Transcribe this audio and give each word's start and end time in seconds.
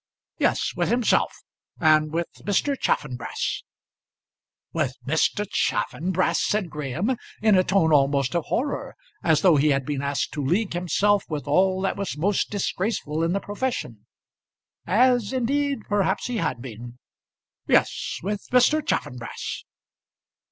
"Yes; 0.39 0.73
with 0.75 0.89
himself, 0.89 1.31
and 1.79 2.11
with 2.11 2.25
Mr. 2.39 2.75
Chaffanbrass." 2.75 3.61
"With 4.73 4.95
Mr. 5.05 5.45
Chaffanbrass!" 5.47 6.41
said 6.41 6.71
Graham, 6.71 7.17
in 7.39 7.55
a 7.55 7.63
tone 7.63 7.93
almost 7.93 8.35
of 8.35 8.45
horror 8.45 8.95
as 9.23 9.41
though 9.41 9.57
he 9.57 9.67
had 9.69 9.85
been 9.85 10.01
asked 10.01 10.31
to 10.33 10.43
league 10.43 10.73
himself 10.73 11.23
with 11.29 11.45
all 11.47 11.81
that 11.83 11.97
was 11.97 12.17
most 12.17 12.49
disgraceful 12.49 13.21
in 13.23 13.33
the 13.33 13.39
profession; 13.39 14.07
as 14.87 15.31
indeed 15.33 15.81
perhaps 15.87 16.25
he 16.25 16.37
had 16.37 16.63
been. 16.63 16.97
"Yes 17.67 18.17
with 18.23 18.41
Mr. 18.51 18.83
Chaffanbrass." 18.83 19.65